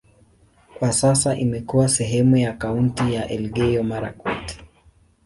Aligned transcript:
Kwa 0.79 0.93
sasa 0.93 1.35
imekuwa 1.37 1.89
sehemu 1.89 2.37
ya 2.37 2.53
kaunti 2.53 3.13
ya 3.13 3.27
Elgeyo-Marakwet. 3.29 4.59